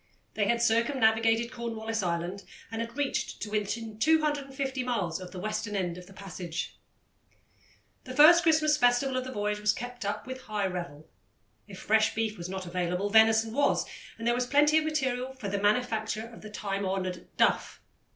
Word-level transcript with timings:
They 0.33 0.47
had 0.47 0.63
circumnavigated 0.63 1.51
Cornwallis 1.51 2.01
Island 2.01 2.43
and 2.71 2.81
had 2.81 2.97
reached 2.97 3.39
to 3.43 3.51
within 3.51 3.99
250 3.99 4.83
miles 4.83 5.19
of 5.21 5.29
the 5.29 5.37
western 5.37 5.75
end 5.75 5.95
of 5.95 6.07
the 6.07 6.11
passage. 6.13 6.75
The 8.05 8.15
first 8.15 8.41
Christmas 8.41 8.77
festival 8.77 9.15
of 9.15 9.25
the 9.25 9.31
voyage 9.31 9.59
was 9.59 9.73
kept 9.73 10.03
up 10.03 10.25
with 10.25 10.41
high 10.45 10.65
revel. 10.65 11.07
If 11.67 11.77
fresh 11.81 12.15
beef 12.15 12.35
was 12.35 12.49
not 12.49 12.65
available, 12.65 13.11
venison 13.11 13.53
was, 13.53 13.85
and 14.17 14.25
there 14.25 14.33
was 14.33 14.47
plenty 14.47 14.79
of 14.79 14.85
material 14.85 15.33
for 15.35 15.49
the 15.49 15.61
manufacture 15.61 16.25
of 16.25 16.41
the 16.41 16.49
time 16.49 16.83
honoured 16.83 17.27
"duff." 17.37 17.79